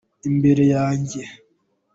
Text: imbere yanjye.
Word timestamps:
imbere 0.29 0.63
yanjye. 0.73 1.21